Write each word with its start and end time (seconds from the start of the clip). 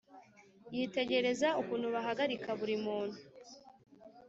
yitegereza 0.75 1.47
ukuntu 1.61 1.87
baharika 1.95 2.49
buri 2.59 2.75
muntu 2.85 3.17